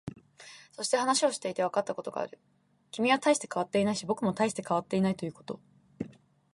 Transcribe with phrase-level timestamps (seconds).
[0.71, 2.39] そして、話をしていてわかったことがある。
[2.89, 5.59] 君は大して変わっていないし、僕も大して変わっていないということ。